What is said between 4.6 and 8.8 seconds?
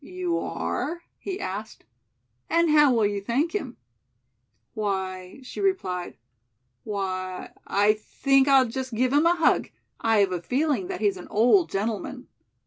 "Why," she replied, "why, I think I'll